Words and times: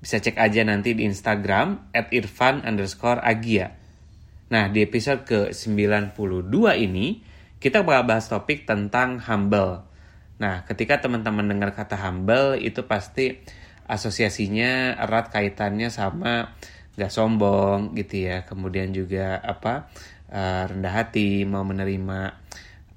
bisa 0.00 0.16
cek 0.16 0.40
aja 0.40 0.64
nanti 0.64 0.96
di 0.96 1.04
Instagram 1.04 1.92
at 1.92 2.08
irfan 2.10 2.64
underscore 2.64 3.20
agia. 3.20 3.76
Nah, 4.50 4.66
di 4.66 4.82
episode 4.82 5.22
ke-92 5.28 6.56
ini, 6.80 7.22
kita 7.60 7.84
bakal 7.86 8.08
bahas 8.08 8.26
topik 8.26 8.66
tentang 8.66 9.20
humble. 9.22 9.86
Nah, 10.40 10.64
ketika 10.64 11.04
teman-teman 11.04 11.46
dengar 11.46 11.76
kata 11.76 12.00
humble, 12.00 12.56
itu 12.56 12.82
pasti 12.88 13.38
asosiasinya 13.84 14.96
erat 14.96 15.28
kaitannya 15.28 15.92
sama 15.92 16.56
gak 16.96 17.12
sombong 17.12 17.92
gitu 17.94 18.26
ya. 18.26 18.48
Kemudian 18.48 18.90
juga 18.96 19.36
apa 19.38 19.92
uh, 20.32 20.64
rendah 20.66 20.94
hati, 20.96 21.44
mau 21.44 21.62
menerima 21.62 22.20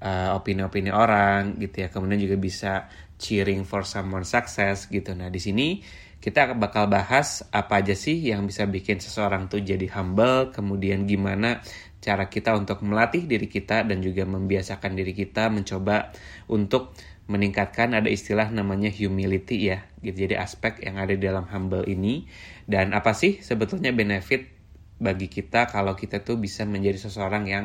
uh, 0.00 0.36
opini-opini 0.40 0.88
orang 0.88 1.60
gitu 1.60 1.84
ya. 1.84 1.88
Kemudian 1.92 2.18
juga 2.18 2.40
bisa 2.40 2.72
cheering 3.20 3.68
for 3.68 3.84
someone 3.84 4.24
success 4.24 4.88
gitu. 4.88 5.12
Nah, 5.12 5.28
di 5.28 5.38
sini 5.38 5.78
kita 6.24 6.56
bakal 6.56 6.88
bahas 6.88 7.44
apa 7.52 7.84
aja 7.84 7.92
sih 7.92 8.16
yang 8.16 8.48
bisa 8.48 8.64
bikin 8.64 8.96
seseorang 8.96 9.44
tuh 9.52 9.60
jadi 9.60 9.84
humble, 9.92 10.56
kemudian 10.56 11.04
gimana 11.04 11.60
cara 12.00 12.32
kita 12.32 12.56
untuk 12.56 12.80
melatih 12.80 13.28
diri 13.28 13.44
kita 13.44 13.84
dan 13.84 14.00
juga 14.00 14.24
membiasakan 14.24 14.96
diri 14.96 15.12
kita 15.12 15.52
mencoba 15.52 16.16
untuk 16.48 16.96
meningkatkan 17.28 17.92
ada 17.92 18.08
istilah 18.08 18.48
namanya 18.48 18.88
humility 18.88 19.68
ya 19.68 19.84
gitu. 20.00 20.24
Jadi 20.24 20.40
aspek 20.40 20.80
yang 20.88 20.96
ada 20.96 21.12
di 21.12 21.20
dalam 21.20 21.44
humble 21.44 21.84
ini. 21.84 22.24
Dan 22.64 22.96
apa 22.96 23.12
sih 23.12 23.44
sebetulnya 23.44 23.92
benefit 23.92 24.48
bagi 24.96 25.28
kita 25.28 25.68
kalau 25.68 25.92
kita 25.92 26.24
tuh 26.24 26.40
bisa 26.40 26.64
menjadi 26.64 27.04
seseorang 27.04 27.44
yang 27.52 27.64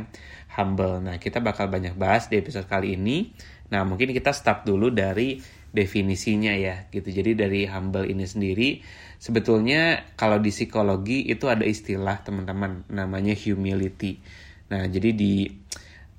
humble? 0.59 0.99
Nah 0.99 1.15
kita 1.15 1.39
bakal 1.39 1.71
banyak 1.71 1.95
bahas 1.95 2.27
di 2.27 2.35
episode 2.35 2.67
kali 2.67 2.99
ini. 2.99 3.31
Nah 3.71 3.87
mungkin 3.87 4.11
kita 4.11 4.35
start 4.35 4.67
dulu 4.67 4.91
dari 4.91 5.58
definisinya 5.69 6.53
ya 6.57 6.89
gitu. 6.89 7.09
Jadi 7.09 7.37
dari 7.37 7.61
humble 7.69 8.09
ini 8.09 8.25
sendiri 8.25 8.81
sebetulnya 9.21 10.13
kalau 10.17 10.41
di 10.41 10.49
psikologi 10.49 11.29
itu 11.29 11.45
ada 11.45 11.65
istilah 11.65 12.21
teman-teman 12.25 12.89
namanya 12.89 13.33
humility. 13.37 14.21
Nah, 14.69 14.85
jadi 14.85 15.13
di 15.13 15.49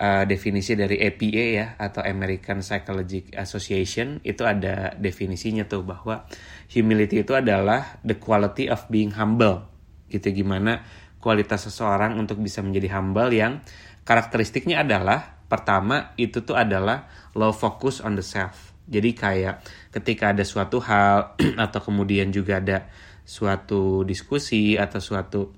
uh, 0.01 0.25
definisi 0.27 0.75
dari 0.75 0.99
APA 0.99 1.45
ya 1.55 1.67
atau 1.79 2.03
American 2.03 2.63
Psychological 2.63 3.39
Association 3.39 4.23
itu 4.23 4.43
ada 4.47 4.95
definisinya 4.99 5.67
tuh 5.67 5.87
bahwa 5.87 6.27
humility 6.71 7.23
itu 7.23 7.35
adalah 7.35 7.99
the 8.07 8.19
quality 8.19 8.71
of 8.71 8.87
being 8.91 9.15
humble. 9.15 9.67
Gitu 10.11 10.43
gimana 10.43 10.83
kualitas 11.23 11.69
seseorang 11.69 12.17
untuk 12.19 12.41
bisa 12.41 12.65
menjadi 12.65 12.97
humble 12.99 13.31
yang 13.31 13.63
karakteristiknya 14.09 14.83
adalah 14.83 15.39
pertama 15.47 16.17
itu 16.17 16.43
tuh 16.43 16.57
adalah 16.57 17.11
low 17.37 17.53
focus 17.53 18.01
on 18.01 18.17
the 18.17 18.25
self 18.25 18.70
jadi 18.91 19.11
kayak 19.15 19.55
ketika 19.95 20.35
ada 20.35 20.43
suatu 20.43 20.83
hal 20.83 21.39
atau 21.65 21.81
kemudian 21.81 22.35
juga 22.35 22.59
ada 22.59 22.91
suatu 23.23 24.03
diskusi 24.03 24.75
atau 24.75 24.99
suatu 24.99 25.55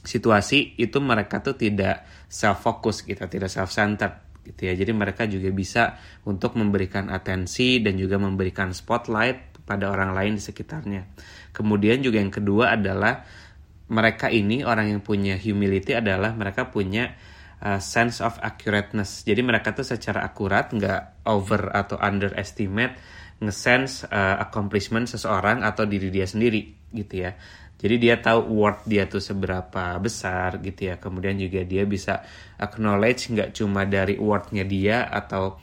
situasi 0.00 0.80
itu 0.80 0.96
mereka 1.04 1.44
tuh 1.44 1.60
tidak 1.60 2.08
self 2.32 2.64
focus 2.64 3.04
gitu, 3.04 3.20
tidak 3.28 3.52
self 3.52 3.68
centered 3.68 4.16
gitu 4.48 4.72
ya. 4.72 4.72
Jadi 4.72 4.92
mereka 4.96 5.28
juga 5.28 5.52
bisa 5.52 6.00
untuk 6.24 6.56
memberikan 6.56 7.12
atensi 7.12 7.84
dan 7.84 8.00
juga 8.00 8.16
memberikan 8.16 8.72
spotlight 8.72 9.60
pada 9.68 9.92
orang 9.92 10.16
lain 10.16 10.40
di 10.40 10.42
sekitarnya. 10.42 11.12
Kemudian 11.52 12.00
juga 12.00 12.16
yang 12.16 12.32
kedua 12.32 12.80
adalah 12.80 13.28
mereka 13.92 14.32
ini 14.32 14.64
orang 14.64 14.88
yang 14.96 15.04
punya 15.04 15.36
humility 15.36 15.92
adalah 15.92 16.32
mereka 16.32 16.72
punya 16.72 17.12
uh, 17.62 17.80
sense 17.80 18.20
of 18.24 18.36
accurateness. 18.40 19.24
Jadi 19.24 19.40
mereka 19.44 19.72
tuh 19.76 19.84
secara 19.84 20.24
akurat 20.24 20.72
nggak 20.72 21.24
over 21.28 21.72
atau 21.72 21.96
underestimate 22.00 22.96
ngesense 23.40 24.04
uh, 24.08 24.36
accomplishment 24.40 25.08
seseorang 25.08 25.64
atau 25.64 25.88
diri 25.88 26.12
dia 26.12 26.28
sendiri 26.28 26.92
gitu 26.92 27.24
ya. 27.24 27.32
Jadi 27.80 27.96
dia 27.96 28.20
tahu 28.20 28.60
worth 28.60 28.84
dia 28.84 29.08
tuh 29.08 29.24
seberapa 29.24 29.96
besar 29.96 30.60
gitu 30.60 30.92
ya. 30.92 31.00
Kemudian 31.00 31.40
juga 31.40 31.64
dia 31.64 31.88
bisa 31.88 32.20
acknowledge 32.60 33.32
nggak 33.32 33.56
cuma 33.56 33.88
dari 33.88 34.20
worthnya 34.20 34.68
dia 34.68 35.08
atau 35.08 35.56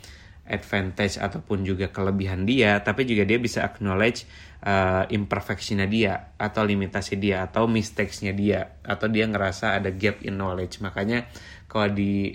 advantage 0.47 1.19
ataupun 1.19 1.61
juga 1.67 1.91
kelebihan 1.91 2.47
dia, 2.47 2.79
tapi 2.79 3.03
juga 3.03 3.27
dia 3.27 3.35
bisa 3.37 3.67
acknowledge 3.67 4.23
uh, 4.63 5.03
imperfectionnya 5.11 5.85
dia 5.85 6.33
atau 6.39 6.63
limitasi 6.63 7.19
dia 7.19 7.43
atau 7.43 7.67
mistakesnya 7.67 8.31
dia 8.31 8.79
atau 8.81 9.11
dia 9.11 9.27
ngerasa 9.27 9.75
ada 9.77 9.91
gap 9.91 10.23
in 10.23 10.39
knowledge. 10.39 10.79
Makanya 10.79 11.27
kalau 11.67 11.91
di 11.91 12.33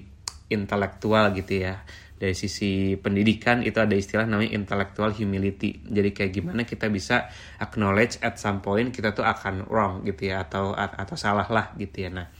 intelektual 0.53 1.33
gitu 1.33 1.65
ya. 1.65 1.81
Dari 2.23 2.39
sisi 2.39 2.95
pendidikan 2.95 3.67
itu 3.67 3.83
ada 3.83 3.99
istilah 3.99 4.31
namanya 4.31 4.55
intellectual 4.55 5.11
humility. 5.11 5.83
Jadi 5.83 6.15
kayak 6.15 6.31
gimana 6.31 6.63
kita 6.63 6.87
bisa 6.87 7.27
acknowledge 7.59 8.23
at 8.23 8.39
some 8.39 8.63
point 8.63 8.95
kita 8.95 9.11
tuh 9.11 9.27
akan 9.27 9.67
wrong 9.67 10.07
gitu 10.07 10.31
ya 10.31 10.47
atau 10.47 10.71
atau 10.79 11.19
salah 11.19 11.51
lah 11.51 11.75
gitu 11.75 12.07
ya. 12.07 12.15
Nah 12.15 12.31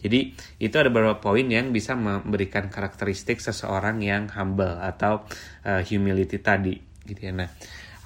jadi 0.00 0.32
itu 0.56 0.76
ada 0.80 0.88
beberapa 0.88 1.20
poin 1.20 1.44
yang 1.44 1.68
bisa 1.68 1.92
memberikan 1.92 2.72
karakteristik 2.72 3.44
seseorang 3.44 4.00
yang 4.00 4.32
humble 4.32 4.80
atau 4.80 5.28
uh, 5.68 5.84
humility 5.84 6.40
tadi 6.40 6.80
gitu 7.04 7.20
ya. 7.20 7.32
Nah 7.36 7.52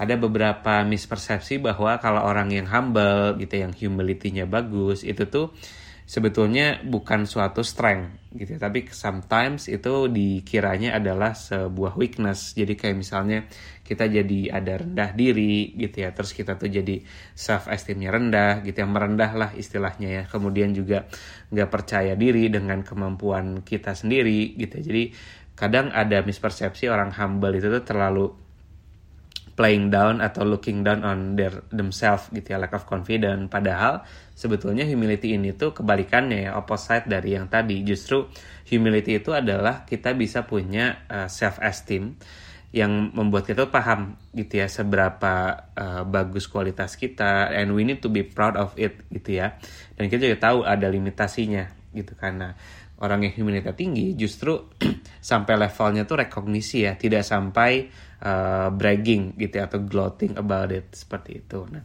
ada 0.00 0.16
beberapa 0.16 0.82
mispersepsi 0.82 1.60
bahwa 1.60 2.00
kalau 2.02 2.24
orang 2.24 2.50
yang 2.50 2.66
humble 2.66 3.36
gitu 3.36 3.54
yang 3.54 3.70
humility-nya 3.70 4.48
bagus 4.48 5.04
itu 5.06 5.28
tuh 5.28 5.52
sebetulnya 6.10 6.82
bukan 6.82 7.22
suatu 7.22 7.62
strength 7.62 8.34
gitu 8.34 8.58
ya. 8.58 8.60
Tapi 8.66 8.90
sometimes 8.90 9.70
itu 9.70 10.10
dikiranya 10.10 10.98
adalah 10.98 11.38
sebuah 11.38 11.94
weakness. 11.94 12.58
Jadi 12.58 12.74
kayak 12.74 12.98
misalnya 12.98 13.46
kita 13.86 14.10
jadi 14.10 14.50
ada 14.50 14.82
rendah 14.82 15.14
diri 15.14 15.70
gitu 15.78 16.02
ya. 16.02 16.10
Terus 16.10 16.34
kita 16.34 16.58
tuh 16.58 16.66
jadi 16.66 16.98
self 17.38 17.70
esteemnya 17.70 18.10
rendah 18.10 18.66
gitu 18.66 18.82
ya. 18.82 18.90
Merendah 18.90 19.30
lah 19.38 19.50
istilahnya 19.54 20.08
ya. 20.10 20.22
Kemudian 20.26 20.74
juga 20.74 21.06
nggak 21.54 21.70
percaya 21.70 22.18
diri 22.18 22.50
dengan 22.50 22.82
kemampuan 22.82 23.62
kita 23.62 23.94
sendiri 23.94 24.58
gitu 24.58 24.82
ya. 24.82 24.84
Jadi 24.90 25.04
kadang 25.54 25.94
ada 25.94 26.26
mispersepsi 26.26 26.90
orang 26.90 27.14
humble 27.14 27.54
itu 27.54 27.70
tuh 27.70 27.86
terlalu 27.86 28.49
playing 29.54 29.92
down 29.92 30.24
atau 30.24 30.46
looking 30.46 30.80
down 30.80 31.04
on 31.04 31.34
their 31.36 31.62
themselves 31.74 32.30
gitu 32.32 32.54
ya 32.54 32.58
lack 32.58 32.72
of 32.72 32.86
confidence. 32.86 33.50
Padahal 33.50 34.02
sebetulnya 34.32 34.86
humility 34.86 35.36
ini 35.36 35.52
tuh 35.52 35.76
kebalikannya 35.76 36.48
ya 36.48 36.56
opposite 36.56 37.06
dari 37.10 37.36
yang 37.36 37.50
tadi. 37.50 37.82
Justru 37.84 38.30
humility 38.66 39.18
itu 39.18 39.34
adalah 39.34 39.84
kita 39.84 40.14
bisa 40.14 40.46
punya 40.46 41.04
uh, 41.10 41.28
self 41.28 41.60
esteem 41.60 42.16
yang 42.70 43.10
membuat 43.10 43.50
kita 43.50 43.66
paham 43.66 44.14
gitu 44.30 44.62
ya 44.62 44.70
seberapa 44.70 45.66
uh, 45.74 46.02
bagus 46.06 46.46
kualitas 46.46 46.94
kita. 46.94 47.50
And 47.50 47.74
we 47.74 47.82
need 47.82 47.98
to 48.00 48.08
be 48.08 48.22
proud 48.22 48.54
of 48.54 48.78
it 48.78 49.02
gitu 49.10 49.42
ya. 49.42 49.58
Dan 49.98 50.06
kita 50.06 50.30
juga 50.30 50.38
tahu 50.50 50.58
ada 50.62 50.86
limitasinya 50.86 51.66
gitu 51.90 52.14
karena 52.14 52.54
orang 53.02 53.26
yang 53.26 53.34
humility 53.34 53.74
tinggi 53.74 54.14
justru 54.14 54.70
sampai 55.30 55.58
levelnya 55.58 56.06
tuh 56.06 56.22
rekognisi 56.22 56.86
ya. 56.86 56.94
Tidak 56.94 57.26
sampai 57.26 57.90
uh, 58.22 58.68
bragging 58.72 59.36
gitu 59.36 59.60
ya, 59.60 59.68
atau 59.68 59.82
gloating 59.84 60.36
about 60.36 60.70
it 60.70 60.92
seperti 60.92 61.44
itu. 61.44 61.64
Nah, 61.68 61.84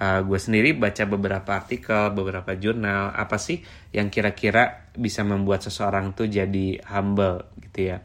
uh, 0.00 0.20
gue 0.24 0.38
sendiri 0.40 0.76
baca 0.76 1.04
beberapa 1.08 1.50
artikel, 1.56 2.12
beberapa 2.12 2.56
jurnal, 2.56 3.12
apa 3.12 3.36
sih 3.36 3.60
yang 3.92 4.08
kira-kira 4.08 4.92
bisa 4.96 5.22
membuat 5.22 5.64
seseorang 5.64 6.16
tuh 6.16 6.28
jadi 6.28 6.80
humble 6.90 7.52
gitu 7.60 7.94
ya. 7.94 8.04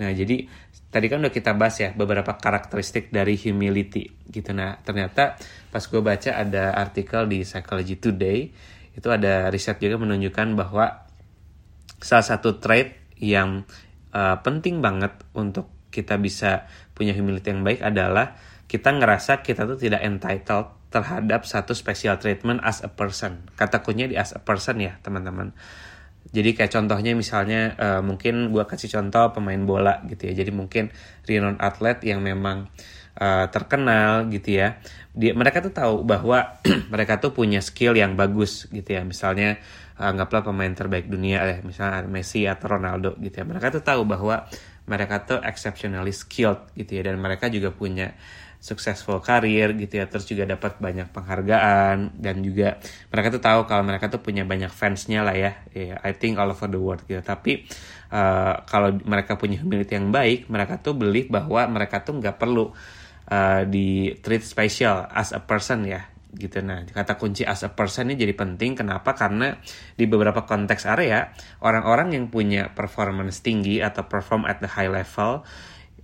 Nah, 0.00 0.10
jadi 0.16 0.48
tadi 0.90 1.06
kan 1.06 1.22
udah 1.22 1.30
kita 1.30 1.54
bahas 1.54 1.78
ya 1.78 1.94
beberapa 1.94 2.34
karakteristik 2.34 3.14
dari 3.14 3.38
humility 3.38 4.10
gitu. 4.26 4.50
Nah, 4.50 4.80
ternyata 4.82 5.38
pas 5.70 5.84
gue 5.86 6.02
baca 6.02 6.30
ada 6.34 6.74
artikel 6.74 7.30
di 7.30 7.46
Psychology 7.46 7.94
Today 8.00 8.50
itu 8.90 9.08
ada 9.08 9.48
riset 9.54 9.78
juga 9.78 10.02
menunjukkan 10.02 10.58
bahwa 10.58 11.06
salah 12.02 12.26
satu 12.26 12.58
trait 12.58 12.98
yang 13.20 13.62
uh, 14.10 14.36
penting 14.42 14.82
banget 14.82 15.14
untuk 15.36 15.70
kita 15.94 16.18
bisa 16.18 16.66
punya 17.00 17.16
humility 17.16 17.48
yang 17.48 17.64
baik 17.64 17.80
adalah 17.80 18.36
kita 18.68 18.92
ngerasa 18.92 19.40
kita 19.40 19.64
tuh 19.64 19.80
tidak 19.80 20.04
entitled 20.04 20.68
terhadap 20.92 21.48
satu 21.48 21.72
special 21.72 22.20
treatment 22.20 22.60
as 22.60 22.84
a 22.84 22.90
person. 22.92 23.48
Kata 23.56 23.80
kuncinya 23.80 24.12
di 24.12 24.16
as 24.20 24.36
a 24.36 24.40
person 24.44 24.76
ya 24.84 25.00
teman-teman. 25.00 25.56
Jadi 26.30 26.52
kayak 26.52 26.68
contohnya 26.76 27.16
misalnya 27.16 27.72
uh, 27.80 28.02
mungkin 28.04 28.52
gue 28.52 28.62
kasih 28.68 28.92
contoh 28.92 29.32
pemain 29.32 29.64
bola 29.64 30.04
gitu 30.04 30.28
ya. 30.28 30.44
Jadi 30.44 30.52
mungkin 30.52 30.92
renowned 31.24 31.58
atlet 31.58 31.98
yang 32.04 32.20
memang 32.20 32.68
uh, 33.18 33.46
terkenal 33.50 34.28
gitu 34.30 34.60
ya 34.60 34.78
dia 35.10 35.34
mereka 35.34 35.58
tuh 35.58 35.74
tahu 35.74 36.06
bahwa 36.06 36.60
mereka 36.92 37.18
tuh 37.18 37.34
punya 37.34 37.58
skill 37.58 37.98
yang 37.98 38.14
bagus 38.14 38.70
gitu 38.70 38.94
ya 38.94 39.02
misalnya 39.02 39.58
anggaplah 40.00 40.46
pemain 40.46 40.72
terbaik 40.72 41.10
dunia 41.10 41.42
eh 41.44 41.58
misalnya 41.60 42.06
Messi 42.06 42.46
atau 42.46 42.78
Ronaldo 42.78 43.18
gitu 43.20 43.42
ya 43.42 43.44
mereka 43.44 43.74
tuh 43.74 43.82
tahu 43.82 44.06
bahwa 44.06 44.46
mereka 44.90 45.22
tuh 45.22 45.38
exceptionally 45.46 46.10
skilled 46.10 46.74
gitu 46.74 46.98
ya. 46.98 47.06
Dan 47.06 47.22
mereka 47.22 47.46
juga 47.46 47.70
punya 47.70 48.18
successful 48.58 49.22
career 49.22 49.78
gitu 49.78 50.02
ya. 50.02 50.10
Terus 50.10 50.26
juga 50.26 50.50
dapat 50.50 50.82
banyak 50.82 51.14
penghargaan. 51.14 52.18
Dan 52.18 52.42
juga 52.42 52.82
mereka 53.14 53.30
tuh 53.30 53.42
tahu 53.42 53.60
kalau 53.70 53.86
mereka 53.86 54.10
tuh 54.10 54.18
punya 54.18 54.42
banyak 54.42 54.74
fansnya 54.74 55.22
lah 55.22 55.38
ya. 55.38 55.62
Yeah, 55.70 56.02
I 56.02 56.18
think 56.18 56.42
all 56.42 56.50
over 56.50 56.66
the 56.66 56.82
world 56.82 57.06
gitu. 57.06 57.22
Tapi 57.22 57.70
uh, 58.10 58.54
kalau 58.66 58.98
mereka 59.06 59.38
punya 59.38 59.62
humility 59.62 59.96
yang 59.96 60.10
baik 60.10 60.50
mereka 60.50 60.82
tuh 60.82 60.98
believe 60.98 61.30
bahwa 61.30 61.64
mereka 61.70 62.02
tuh 62.02 62.18
nggak 62.18 62.36
perlu 62.36 62.70
uh, 63.30 63.62
di 63.64 64.18
treat 64.20 64.42
special 64.42 65.06
as 65.08 65.30
a 65.32 65.40
person 65.40 65.86
ya 65.86 66.04
gitu. 66.34 66.62
Nah 66.62 66.86
kata 66.86 67.18
kunci 67.18 67.42
as 67.42 67.66
a 67.66 67.70
person 67.70 68.10
ini 68.10 68.18
jadi 68.18 68.34
penting. 68.34 68.78
Kenapa? 68.78 69.14
Karena 69.18 69.54
di 69.94 70.04
beberapa 70.06 70.46
konteks 70.46 70.86
area 70.86 71.30
orang-orang 71.62 72.14
yang 72.14 72.26
punya 72.30 72.70
performance 72.70 73.42
tinggi 73.42 73.82
atau 73.82 74.06
perform 74.06 74.46
at 74.46 74.62
the 74.62 74.70
high 74.70 74.90
level 74.90 75.42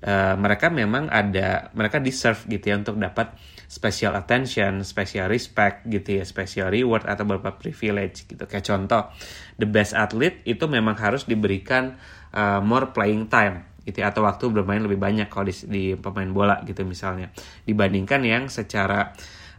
uh, 0.02 0.34
mereka 0.36 0.68
memang 0.68 1.08
ada 1.08 1.72
mereka 1.72 2.02
deserve 2.02 2.44
gitu 2.50 2.74
ya 2.74 2.76
untuk 2.76 2.96
dapat 3.00 3.32
special 3.66 4.14
attention, 4.14 4.86
special 4.86 5.26
respect 5.26 5.82
gitu 5.90 6.22
ya, 6.22 6.24
special 6.26 6.70
reward 6.70 7.02
atau 7.06 7.26
beberapa 7.26 7.58
privilege 7.58 8.26
gitu. 8.30 8.46
Kayak 8.46 8.66
contoh, 8.70 9.10
the 9.58 9.66
best 9.66 9.96
athlete 9.96 10.46
itu 10.46 10.70
memang 10.70 10.94
harus 10.94 11.26
diberikan 11.26 11.98
uh, 12.30 12.62
more 12.62 12.94
playing 12.94 13.26
time 13.26 13.66
gitu 13.82 14.02
ya, 14.02 14.10
atau 14.10 14.26
waktu 14.26 14.50
bermain 14.50 14.82
lebih 14.82 14.98
banyak 14.98 15.30
kalau 15.30 15.46
di, 15.50 15.54
di 15.66 15.84
pemain 15.98 16.30
bola 16.30 16.62
gitu 16.62 16.86
misalnya. 16.86 17.34
Dibandingkan 17.66 18.22
yang 18.22 18.46
secara 18.46 19.14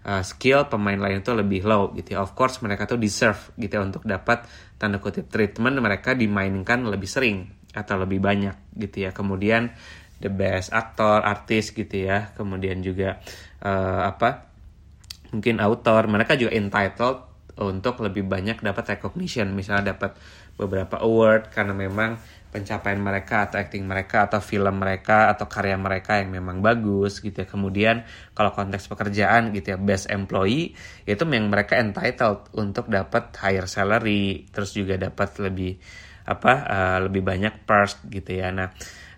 uh, 0.07 0.23
skill 0.23 0.71
pemain 0.71 0.95
lain 0.95 1.19
itu 1.19 1.35
lebih 1.35 1.67
low 1.67 1.91
gitu 1.91 2.15
ya. 2.15 2.23
Of 2.23 2.33
course 2.33 2.63
mereka 2.63 2.87
tuh 2.87 2.95
deserve 2.95 3.51
gitu 3.59 3.77
ya 3.77 3.83
untuk 3.83 4.07
dapat 4.07 4.47
tanda 4.79 5.03
kutip 5.03 5.27
treatment 5.27 5.75
mereka 5.83 6.15
dimainkan 6.15 6.87
lebih 6.87 7.11
sering 7.11 7.51
atau 7.75 7.99
lebih 7.99 8.23
banyak 8.23 8.73
gitu 8.79 9.03
ya. 9.05 9.11
Kemudian 9.11 9.75
the 10.23 10.31
best 10.31 10.71
aktor, 10.71 11.21
artis 11.21 11.75
gitu 11.75 12.07
ya. 12.07 12.31
Kemudian 12.33 12.79
juga 12.79 13.19
uh, 13.61 14.07
apa? 14.07 14.47
Mungkin 15.27 15.59
author, 15.59 16.07
mereka 16.07 16.39
juga 16.39 16.55
entitled 16.55 17.26
untuk 17.57 18.05
lebih 18.05 18.25
banyak 18.25 18.61
dapat 18.61 18.97
recognition, 18.97 19.53
misalnya 19.57 19.97
dapat 19.97 20.13
beberapa 20.57 21.01
award 21.01 21.53
karena 21.53 21.73
memang 21.73 22.17
pencapaian 22.47 22.97
mereka 22.97 23.45
atau 23.45 23.59
acting 23.59 23.83
mereka 23.85 24.25
atau 24.25 24.39
film 24.39 24.81
mereka 24.81 25.29
atau 25.29 25.45
karya 25.45 25.77
mereka 25.77 26.17
yang 26.17 26.33
memang 26.33 26.63
bagus 26.63 27.19
gitu 27.19 27.43
ya. 27.43 27.47
Kemudian 27.47 28.07
kalau 28.33 28.55
konteks 28.55 28.89
pekerjaan 28.89 29.53
gitu 29.53 29.75
ya 29.75 29.77
best 29.77 30.09
employee 30.09 30.73
itu 31.05 31.23
yang 31.27 31.51
mereka 31.51 31.77
entitled 31.77 32.49
untuk 32.57 32.89
dapat 32.89 33.35
higher 33.37 33.69
salary 33.69 34.47
terus 34.49 34.73
juga 34.73 34.97
dapat 34.97 35.37
lebih 35.43 35.77
apa 36.27 36.53
uh, 36.67 36.99
lebih 37.07 37.21
banyak 37.23 37.63
perks 37.67 38.03
gitu 38.09 38.41
ya. 38.41 38.49
Nah, 38.51 38.73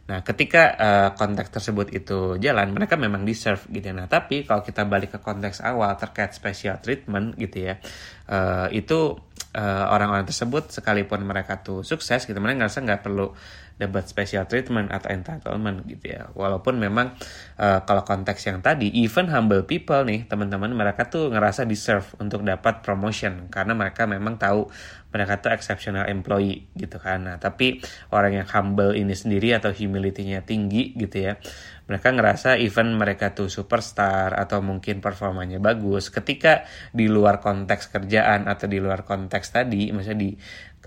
Nah, 0.09 0.25
ketika 0.25 0.63
uh, 0.73 1.09
konteks 1.13 1.53
tersebut 1.53 1.93
itu 1.93 2.41
jalan, 2.41 2.73
mereka 2.73 2.97
memang 2.97 3.21
deserve 3.21 3.61
gitu 3.69 3.93
ya. 3.93 3.95
Nah, 3.95 4.09
tapi 4.09 4.41
kalau 4.41 4.65
kita 4.65 4.89
balik 4.89 5.13
ke 5.13 5.19
konteks 5.21 5.61
awal 5.61 5.93
terkait 6.01 6.33
special 6.33 6.81
treatment 6.81 7.37
gitu 7.37 7.69
ya, 7.69 7.77
uh, 8.25 8.65
itu 8.73 9.13
orang 9.49 10.09
orang-orang 10.09 10.29
tersebut 10.29 10.69
sekalipun 10.69 11.25
mereka 11.25 11.65
tuh 11.65 11.81
sukses 11.81 12.25
gitu, 12.29 12.37
mereka 12.37 12.65
ngerasa 12.65 12.85
nggak 12.85 13.01
perlu 13.01 13.33
dapat 13.79 14.11
special 14.11 14.43
treatment 14.43 14.91
atau 14.91 15.07
entitlement 15.07 15.87
gitu 15.87 16.11
ya. 16.11 16.27
Walaupun 16.35 16.75
memang 16.75 17.15
uh, 17.55 17.79
kalau 17.87 18.03
konteks 18.03 18.43
yang 18.51 18.59
tadi, 18.59 18.91
even 18.91 19.31
humble 19.31 19.63
people 19.63 20.03
nih, 20.03 20.27
teman-teman 20.27 20.75
mereka 20.75 21.07
tuh 21.07 21.31
ngerasa 21.31 21.63
deserve 21.63 22.03
untuk 22.19 22.43
dapat 22.43 22.83
promotion 22.83 23.47
karena 23.47 23.71
mereka 23.71 24.03
memang 24.03 24.35
tahu 24.35 24.67
mereka 25.09 25.39
tuh 25.39 25.55
exceptional 25.55 26.05
employee 26.11 26.67
gitu 26.75 26.99
kan. 26.99 27.23
Nah, 27.23 27.35
tapi 27.39 27.79
orang 28.11 28.43
yang 28.43 28.47
humble 28.51 28.93
ini 28.93 29.15
sendiri 29.15 29.55
atau 29.55 29.71
humility-nya 29.71 30.43
tinggi 30.43 30.93
gitu 30.99 31.31
ya. 31.31 31.39
Mereka 31.89 32.13
ngerasa 32.13 32.61
even 32.61 32.93
mereka 32.95 33.33
tuh 33.33 33.49
superstar 33.49 34.37
atau 34.37 34.61
mungkin 34.61 35.01
performanya 35.01 35.57
bagus 35.57 36.13
ketika 36.13 36.69
di 36.93 37.09
luar 37.09 37.41
konteks 37.41 37.89
kerjaan 37.89 38.45
atau 38.45 38.69
di 38.69 38.77
luar 38.77 39.03
konteks 39.09 39.49
tadi, 39.49 39.89
misalnya 39.89 40.21
di 40.21 40.31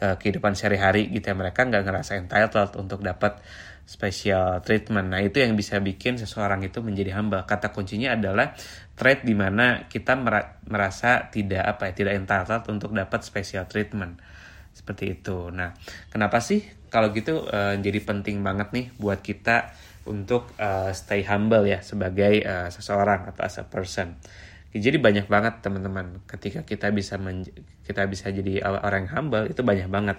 kehidupan 0.02 0.58
sehari-hari 0.58 1.10
gitu 1.14 1.31
ya 1.31 1.37
mereka 1.38 1.62
nggak 1.62 1.84
ngerasa 1.87 2.19
entitled 2.19 2.75
untuk 2.75 3.02
dapat 3.06 3.38
special 3.87 4.62
treatment. 4.62 5.10
Nah 5.10 5.20
itu 5.22 5.43
yang 5.43 5.54
bisa 5.54 5.78
bikin 5.78 6.19
seseorang 6.19 6.62
itu 6.66 6.82
menjadi 6.82 7.19
hamba. 7.19 7.46
Kata 7.46 7.70
kuncinya 7.75 8.14
adalah 8.14 8.54
trait 8.94 9.22
di 9.22 9.34
mana 9.34 9.87
kita 9.87 10.19
merasa 10.66 11.31
tidak 11.31 11.66
apa 11.66 11.90
ya 11.90 11.93
tidak 11.94 12.14
entitled 12.19 12.64
untuk 12.70 12.90
dapat 12.94 13.20
special 13.22 13.66
treatment 13.66 14.19
seperti 14.72 15.19
itu. 15.20 15.50
Nah 15.52 15.75
kenapa 16.08 16.40
sih 16.40 16.62
kalau 16.88 17.12
gitu 17.12 17.46
uh, 17.46 17.76
jadi 17.78 17.99
penting 18.02 18.40
banget 18.40 18.69
nih 18.72 18.87
buat 18.96 19.20
kita 19.20 19.70
untuk 20.06 20.50
uh, 20.58 20.90
stay 20.90 21.22
humble 21.22 21.62
ya 21.66 21.78
sebagai 21.81 22.43
uh, 22.43 22.69
seseorang 22.69 23.31
atau 23.31 23.43
as 23.46 23.56
a 23.62 23.64
person. 23.66 24.19
Jadi 24.72 24.96
banyak 24.96 25.28
banget 25.28 25.60
teman-teman 25.60 26.25
ketika 26.25 26.64
kita 26.64 26.88
bisa 26.88 27.20
kita 27.84 28.08
bisa 28.08 28.32
jadi 28.32 28.64
orang 28.64 29.04
humble 29.12 29.44
itu 29.44 29.60
banyak 29.60 29.84
banget 29.93 30.16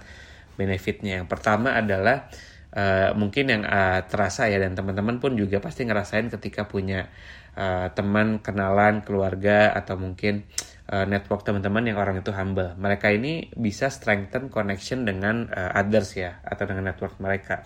benefitnya. 0.53 1.25
Yang 1.25 1.27
pertama 1.33 1.73
adalah 1.73 2.29
uh, 2.77 3.17
mungkin 3.17 3.49
yang 3.49 3.63
uh, 3.65 4.05
terasa 4.05 4.45
ya 4.49 4.61
dan 4.61 4.77
teman-teman 4.77 5.17
pun 5.17 5.33
juga 5.33 5.57
pasti 5.57 5.89
ngerasain 5.89 6.29
ketika 6.29 6.69
punya 6.69 7.09
uh, 7.57 7.89
teman, 7.97 8.45
kenalan, 8.45 9.01
keluarga 9.01 9.73
atau 9.73 9.97
mungkin 9.97 10.45
uh, 10.89 11.05
network 11.09 11.45
teman-teman 11.45 11.89
yang 11.89 11.97
orang 11.97 12.21
itu 12.21 12.29
humble. 12.33 12.77
Mereka 12.77 13.09
ini 13.09 13.49
bisa 13.53 13.89
strengthen 13.89 14.53
connection 14.53 15.01
dengan 15.01 15.49
uh, 15.49 15.81
others 15.81 16.13
ya 16.13 16.41
atau 16.45 16.69
dengan 16.69 16.93
network 16.93 17.17
mereka 17.17 17.65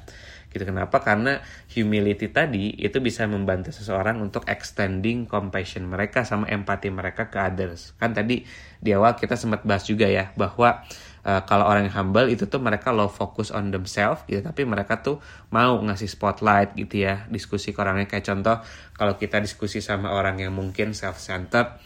gitu. 0.57 0.65
Kenapa? 0.65 0.97
Karena 0.99 1.37
humility 1.69 2.33
tadi 2.33 2.73
itu 2.73 2.97
bisa 2.97 3.29
membantu 3.29 3.69
seseorang 3.69 4.17
untuk 4.19 4.43
extending 4.49 5.29
compassion 5.29 5.85
mereka 5.85 6.25
sama 6.25 6.49
empati 6.49 6.89
mereka 6.89 7.29
ke 7.29 7.37
others. 7.37 7.93
Kan 8.01 8.17
tadi 8.17 8.41
di 8.81 8.89
awal 8.91 9.13
kita 9.13 9.37
sempat 9.37 9.61
bahas 9.63 9.85
juga 9.85 10.09
ya 10.09 10.33
bahwa 10.33 10.81
uh, 11.21 11.41
kalau 11.45 11.69
orang 11.69 11.89
yang 11.89 11.95
humble 12.01 12.27
itu 12.27 12.49
tuh 12.49 12.57
mereka 12.57 12.89
low 12.89 13.09
focus 13.09 13.53
on 13.53 13.69
themselves 13.69 14.21
gitu 14.29 14.41
tapi 14.45 14.63
mereka 14.65 15.01
tuh 15.01 15.17
mau 15.49 15.77
ngasih 15.81 16.09
spotlight 16.09 16.73
gitu 16.73 17.05
ya 17.05 17.29
diskusi 17.29 17.71
ke 17.71 17.79
orangnya. 17.79 18.09
Kayak 18.09 18.33
contoh 18.33 18.57
kalau 18.97 19.13
kita 19.15 19.37
diskusi 19.37 19.79
sama 19.79 20.11
orang 20.17 20.41
yang 20.41 20.51
mungkin 20.57 20.97
self 20.97 21.21
centered 21.21 21.77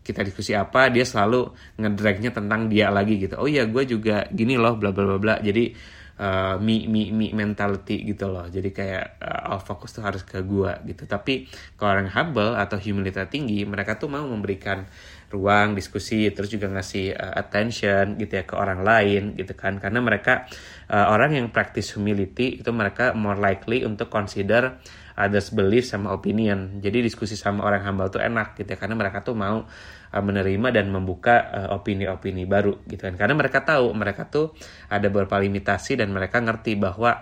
kita 0.00 0.24
diskusi 0.24 0.56
apa 0.56 0.88
dia 0.88 1.04
selalu 1.04 1.52
ngedragnya 1.76 2.32
tentang 2.32 2.66
dia 2.72 2.88
lagi 2.88 3.20
gitu. 3.20 3.36
Oh 3.36 3.46
iya 3.46 3.68
gue 3.68 3.84
juga 3.84 4.26
gini 4.32 4.56
loh 4.56 4.74
bla 4.74 4.90
bla 4.90 5.04
bla 5.06 5.18
bla. 5.20 5.34
Jadi 5.38 5.76
uh, 6.20 6.60
me 6.60 6.84
me 6.84 7.08
me 7.10 7.32
mentality 7.32 8.04
gitu 8.04 8.28
loh. 8.28 8.44
Jadi 8.46 8.70
kayak 8.70 9.18
uh, 9.24 9.50
all 9.56 9.64
fokus 9.64 9.96
tuh 9.96 10.04
harus 10.04 10.20
ke 10.22 10.44
gua 10.44 10.76
gitu. 10.84 11.08
Tapi 11.08 11.48
kalau 11.80 11.96
orang 11.96 12.12
humble 12.12 12.52
atau 12.54 12.76
humility 12.76 13.18
tinggi 13.26 13.64
mereka 13.64 13.96
tuh 13.96 14.12
mau 14.12 14.22
memberikan 14.22 14.84
ruang 15.30 15.78
diskusi 15.78 16.26
terus 16.34 16.50
juga 16.52 16.68
ngasih 16.68 17.16
uh, 17.16 17.34
attention 17.40 18.20
gitu 18.20 18.36
ya 18.36 18.44
ke 18.44 18.54
orang 18.54 18.84
lain 18.84 19.34
gitu 19.40 19.56
kan. 19.56 19.80
Karena 19.80 20.04
mereka 20.04 20.44
uh, 20.92 21.08
orang 21.08 21.40
yang 21.40 21.48
practice 21.48 21.96
humility 21.96 22.60
itu 22.60 22.70
mereka 22.70 23.16
more 23.16 23.40
likely 23.40 23.82
untuk 23.88 24.12
consider 24.12 24.76
others 25.20 25.52
belief 25.52 25.84
sama 25.84 26.16
opinion. 26.16 26.80
Jadi 26.80 27.04
diskusi 27.04 27.36
sama 27.36 27.66
orang 27.68 27.84
humble 27.84 28.08
tuh 28.08 28.22
enak 28.24 28.56
gitu 28.56 28.72
ya 28.72 28.78
karena 28.80 28.96
mereka 28.96 29.20
tuh 29.20 29.36
mau 29.36 29.64
uh, 29.64 30.22
menerima 30.22 30.68
dan 30.72 30.88
membuka 30.88 31.52
opini-opini 31.76 32.44
uh, 32.44 32.48
baru 32.48 32.72
gitu 32.88 33.04
kan. 33.04 33.14
Karena 33.20 33.34
mereka 33.36 33.60
tahu 33.62 33.92
mereka 33.92 34.28
tuh 34.28 34.56
ada 34.88 35.06
beberapa 35.12 35.36
limitasi 35.36 36.00
dan 36.00 36.10
mereka 36.10 36.40
ngerti 36.40 36.80
bahwa 36.80 37.20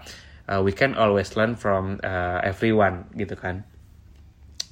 uh, 0.49 0.61
we 0.63 0.71
can 0.71 0.95
always 0.95 1.35
learn 1.35 1.59
from 1.59 1.99
uh, 2.01 2.39
everyone 2.43 3.11
gitu 3.19 3.35
kan 3.35 3.67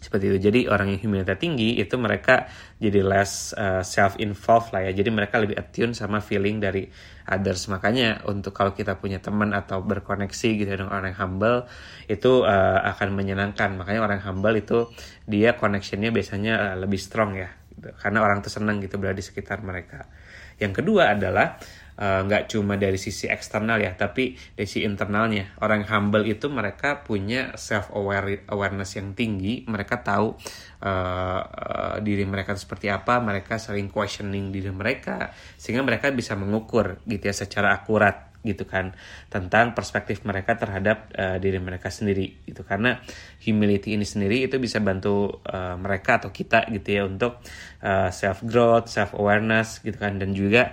seperti 0.07 0.31
itu. 0.31 0.39
Jadi 0.39 0.61
orang 0.71 0.95
yang 0.95 1.03
humility 1.03 1.35
tinggi 1.35 1.83
itu 1.83 1.99
mereka 1.99 2.47
jadi 2.79 3.03
less 3.03 3.51
uh, 3.59 3.83
self 3.83 4.15
involved 4.23 4.71
lah 4.71 4.87
ya. 4.87 4.95
Jadi 4.95 5.11
mereka 5.11 5.43
lebih 5.43 5.59
attune 5.59 5.99
sama 5.99 6.23
feeling 6.23 6.63
dari 6.63 6.87
others. 7.27 7.67
Makanya 7.67 8.23
untuk 8.31 8.55
kalau 8.55 8.71
kita 8.71 8.95
punya 9.03 9.19
teman 9.19 9.51
atau 9.51 9.83
berkoneksi 9.83 10.49
gitu 10.63 10.71
dengan 10.71 10.95
orang 10.95 11.11
yang 11.11 11.21
humble 11.27 11.67
itu 12.07 12.47
uh, 12.47 12.87
akan 12.95 13.19
menyenangkan. 13.19 13.75
Makanya 13.75 14.01
orang 14.07 14.23
humble 14.23 14.55
itu 14.55 14.87
dia 15.27 15.59
connectionnya 15.59 16.15
biasanya 16.15 16.55
uh, 16.55 16.77
lebih 16.79 17.03
strong 17.03 17.35
ya. 17.35 17.51
Gitu. 17.77 17.93
karena 18.01 18.25
orang 18.25 18.41
tuh 18.41 18.49
senang 18.49 18.81
gitu 18.81 18.97
berada 18.97 19.21
di 19.21 19.27
sekitar 19.27 19.61
mereka. 19.61 20.09
Yang 20.57 20.81
kedua 20.81 21.13
adalah 21.13 21.61
Eh, 21.61 21.86
nggak 21.97 22.43
uh, 22.45 22.49
cuma 22.53 22.77
dari 22.77 23.01
sisi 23.01 23.25
eksternal 23.25 23.81
ya 23.81 23.97
tapi 23.97 24.37
dari 24.53 24.69
sisi 24.69 24.85
internalnya. 24.85 25.57
Orang 25.65 25.89
humble 25.89 26.29
itu 26.29 26.53
mereka 26.53 27.01
punya 27.01 27.57
self 27.57 27.89
aware 27.97 28.45
awareness 28.53 29.01
yang 29.01 29.17
tinggi. 29.17 29.65
Mereka 29.65 30.05
tahu 30.05 30.37
uh, 30.85 31.41
uh, 31.41 31.97
diri 32.05 32.29
mereka 32.29 32.53
seperti 32.53 32.93
apa. 32.93 33.17
Mereka 33.25 33.57
sering 33.57 33.89
questioning 33.89 34.53
diri 34.53 34.69
mereka 34.69 35.33
sehingga 35.57 35.81
mereka 35.81 36.13
bisa 36.13 36.37
mengukur 36.37 37.01
gitu 37.09 37.33
ya 37.33 37.35
secara 37.35 37.73
akurat 37.73 38.37
gitu 38.47 38.63
kan 38.63 38.95
tentang 39.27 39.75
perspektif 39.75 40.23
mereka 40.23 40.55
terhadap 40.55 41.11
uh, 41.19 41.37
diri 41.43 41.59
mereka 41.59 41.91
sendiri 41.91 42.47
gitu. 42.47 42.63
Karena 42.63 43.03
humility 43.43 43.99
ini 43.99 44.07
sendiri 44.07 44.47
itu 44.47 44.63
bisa 44.63 44.79
bantu 44.79 45.43
uh, 45.51 45.75
mereka 45.75 46.23
atau 46.23 46.31
kita 46.31 46.71
gitu 46.71 46.89
ya 46.95 47.03
untuk 47.03 47.43
uh, 47.83 48.09
self 48.15 48.47
growth 48.47 48.87
self 48.87 49.19
awareness 49.19 49.83
gitu 49.83 49.99
kan. 49.99 50.23
Dan 50.23 50.33
juga 50.33 50.71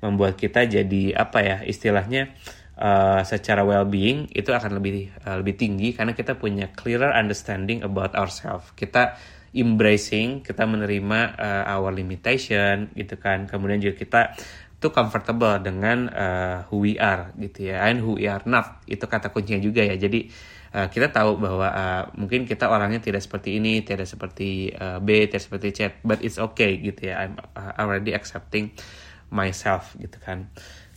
membuat 0.00 0.36
kita 0.36 0.68
jadi 0.68 1.16
apa 1.16 1.38
ya 1.40 1.56
istilahnya 1.64 2.36
uh, 2.76 3.24
secara 3.24 3.64
well-being 3.64 4.28
itu 4.32 4.52
akan 4.52 4.78
lebih 4.78 5.12
uh, 5.24 5.40
lebih 5.40 5.56
tinggi 5.56 5.96
karena 5.96 6.12
kita 6.12 6.36
punya 6.36 6.70
clearer 6.72 7.12
understanding 7.12 7.82
about 7.82 8.12
ourselves. 8.12 8.70
Kita 8.76 9.16
embracing, 9.56 10.44
kita 10.44 10.68
menerima 10.68 11.20
uh, 11.40 11.72
our 11.72 11.90
limitation 11.96 12.92
gitu 12.92 13.16
kan. 13.16 13.48
Kemudian 13.48 13.80
juga 13.80 13.94
kita 13.96 14.20
tuh 14.76 14.92
comfortable 14.92 15.56
dengan 15.64 16.12
uh, 16.12 16.58
who 16.68 16.84
we 16.84 17.00
are 17.00 17.32
gitu 17.40 17.72
ya 17.72 17.88
and 17.88 18.04
who 18.04 18.20
we 18.20 18.28
are 18.28 18.44
not 18.44 18.84
itu 18.84 19.08
kata 19.08 19.32
kuncinya 19.32 19.56
juga 19.56 19.80
ya 19.80 19.96
jadi 19.96 20.28
uh, 20.76 20.92
kita 20.92 21.08
tahu 21.08 21.40
bahwa 21.40 21.68
uh, 21.72 22.04
mungkin 22.12 22.44
kita 22.44 22.68
orangnya 22.68 23.00
tidak 23.00 23.24
seperti 23.24 23.56
ini 23.56 23.80
tidak 23.80 24.04
seperti 24.04 24.68
uh, 24.76 25.00
B 25.00 25.32
tidak 25.32 25.48
seperti 25.48 25.66
C 25.72 25.78
but 26.04 26.20
it's 26.20 26.36
okay 26.36 26.76
gitu 26.76 27.08
ya 27.08 27.24
I'm 27.24 27.40
already 27.80 28.12
accepting 28.12 28.76
myself 29.30 29.98
gitu 29.98 30.18
kan 30.22 30.50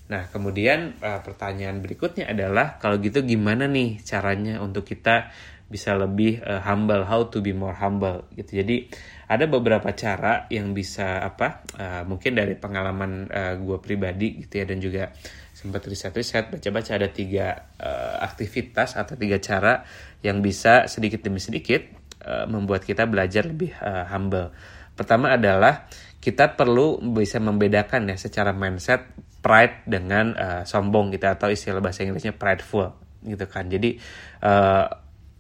Nah, 0.09 0.25
kemudian 0.33 0.97
uh, 1.05 1.21
pertanyaan 1.21 1.85
berikutnya 1.85 2.33
adalah 2.33 2.81
kalau 2.81 2.97
gitu 2.97 3.21
gimana 3.21 3.69
nih 3.69 4.01
caranya 4.01 4.57
untuk 4.57 4.89
kita 4.89 5.29
bisa 5.69 5.93
lebih 5.93 6.41
uh, 6.41 6.65
humble, 6.65 7.05
how 7.05 7.29
to 7.29 7.45
be 7.45 7.53
more 7.53 7.77
humble 7.77 8.25
gitu. 8.33 8.57
Jadi 8.65 8.89
ada 9.29 9.45
beberapa 9.45 9.93
cara 9.93 10.49
yang 10.49 10.73
bisa 10.73 11.21
apa? 11.21 11.61
Uh, 11.77 12.01
mungkin 12.09 12.33
dari 12.33 12.57
pengalaman 12.57 13.29
uh, 13.29 13.53
gue 13.61 13.77
pribadi 13.77 14.41
gitu 14.41 14.53
ya 14.57 14.65
dan 14.65 14.81
juga 14.81 15.13
sempat 15.53 15.85
riset-riset 15.85 16.57
baca-baca 16.57 16.91
ada 16.97 17.13
tiga 17.13 17.69
uh, 17.77 18.17
aktivitas 18.25 18.97
atau 18.97 19.13
tiga 19.13 19.37
cara 19.37 19.85
yang 20.25 20.41
bisa 20.41 20.89
sedikit 20.89 21.21
demi 21.21 21.37
sedikit 21.37 21.85
uh, 22.25 22.49
membuat 22.49 22.81
kita 22.81 23.05
belajar 23.05 23.45
lebih 23.45 23.77
uh, 23.77 24.09
humble. 24.09 24.49
Pertama 24.97 25.37
adalah 25.37 25.85
kita 26.19 26.59
perlu 26.59 26.99
bisa 26.99 27.39
membedakan 27.39 28.11
ya 28.11 28.17
secara 28.19 28.51
mindset 28.51 29.07
pride 29.39 29.87
dengan 29.87 30.35
uh, 30.35 30.63
sombong 30.67 31.15
gitu 31.15 31.31
atau 31.31 31.47
istilah 31.47 31.79
bahasa 31.79 32.03
Inggrisnya 32.03 32.35
prideful 32.35 32.91
gitu 33.23 33.45
kan. 33.47 33.71
Jadi 33.71 33.95
uh, 34.43 34.85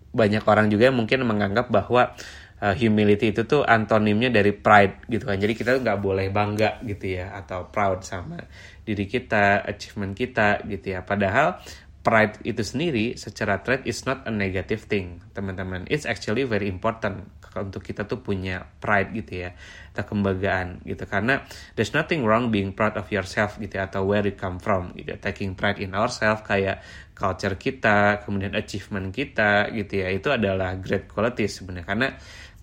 banyak 0.09 0.43
orang 0.47 0.71
juga 0.71 0.89
yang 0.89 0.97
mungkin 0.97 1.27
menganggap 1.27 1.67
bahwa 1.67 2.15
uh, 2.63 2.75
humility 2.75 3.35
itu 3.35 3.43
tuh 3.43 3.67
antonimnya 3.67 4.31
dari 4.31 4.55
pride 4.55 5.03
gitu 5.11 5.27
kan. 5.27 5.35
Jadi 5.35 5.53
kita 5.55 5.83
nggak 5.83 5.99
boleh 5.99 6.31
bangga 6.31 6.79
gitu 6.87 7.19
ya 7.19 7.35
atau 7.35 7.67
proud 7.67 8.07
sama 8.07 8.39
diri 8.87 9.03
kita, 9.03 9.67
achievement 9.67 10.15
kita 10.15 10.63
gitu 10.63 10.95
ya. 10.95 11.03
Padahal 11.03 11.59
pride 11.99 12.39
itu 12.47 12.63
sendiri 12.63 13.19
secara 13.19 13.59
trait 13.59 13.83
is 13.83 14.07
not 14.07 14.23
a 14.23 14.31
negative 14.31 14.87
thing, 14.87 15.19
teman-teman. 15.35 15.83
It's 15.91 16.07
actually 16.07 16.47
very 16.47 16.71
important 16.71 17.27
untuk 17.59 17.83
kita 17.83 18.07
tuh 18.07 18.23
punya 18.23 18.63
pride 18.79 19.11
gitu 19.11 19.43
ya, 19.43 19.51
atau 19.91 20.15
kebanggaan 20.15 20.87
gitu. 20.87 21.03
Karena 21.03 21.43
there's 21.75 21.91
nothing 21.91 22.23
wrong 22.23 22.55
being 22.55 22.71
proud 22.71 22.95
of 22.95 23.11
yourself 23.11 23.59
gitu 23.59 23.75
ya, 23.75 23.91
atau 23.91 24.07
where 24.07 24.23
you 24.23 24.35
come 24.39 24.63
from 24.63 24.95
gitu. 24.95 25.11
Taking 25.19 25.59
pride 25.59 25.83
in 25.83 25.91
ourselves 25.91 26.47
kayak 26.47 26.79
culture 27.11 27.59
kita, 27.59 28.23
kemudian 28.23 28.55
achievement 28.55 29.11
kita 29.11 29.67
gitu 29.75 29.99
ya, 29.99 30.07
itu 30.15 30.31
adalah 30.31 30.79
great 30.79 31.11
quality 31.11 31.51
sebenarnya. 31.51 31.83
Karena 31.83 32.07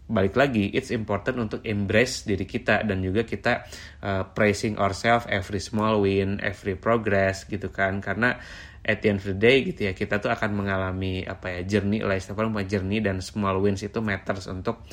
balik 0.06 0.38
lagi 0.38 0.70
it's 0.70 0.94
important 0.94 1.50
untuk 1.50 1.60
embrace 1.66 2.22
diri 2.22 2.46
kita 2.46 2.86
dan 2.86 3.02
juga 3.02 3.26
kita 3.26 3.66
uh, 4.06 4.22
praising 4.30 4.78
ourselves 4.78 5.26
every 5.26 5.58
small 5.58 5.98
win 5.98 6.38
every 6.46 6.78
progress 6.78 7.42
gitu 7.50 7.74
kan 7.74 7.98
karena 7.98 8.38
at 8.86 9.02
the 9.02 9.10
end 9.10 9.18
of 9.18 9.26
the 9.26 9.34
day 9.34 9.66
gitu 9.66 9.90
ya 9.90 9.92
kita 9.98 10.22
tuh 10.22 10.30
akan 10.30 10.62
mengalami 10.62 11.26
apa 11.26 11.58
ya 11.58 11.60
journey 11.66 12.06
lah 12.06 12.14
istilahnya 12.14 12.62
journey 12.70 13.02
dan 13.02 13.18
small 13.18 13.58
wins 13.58 13.82
itu 13.82 13.98
matters 13.98 14.46
untuk 14.46 14.86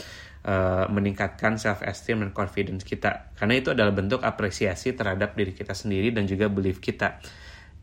uh, 0.47 0.85
meningkatkan 0.91 1.55
self 1.55 1.81
esteem 1.83 2.25
dan 2.25 2.31
confidence 2.35 2.83
kita. 2.83 3.33
Karena 3.38 3.59
itu 3.59 3.71
adalah 3.71 3.95
bentuk 3.95 4.21
apresiasi 4.23 4.97
terhadap 4.97 5.35
diri 5.38 5.55
kita 5.55 5.71
sendiri 5.77 6.12
dan 6.12 6.27
juga 6.27 6.51
belief 6.51 6.81
kita 6.83 7.19